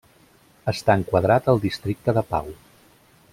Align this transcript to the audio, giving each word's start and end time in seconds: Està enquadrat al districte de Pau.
Està 0.71 0.95
enquadrat 1.01 1.51
al 1.53 1.61
districte 1.67 2.17
de 2.19 2.25
Pau. 2.33 2.51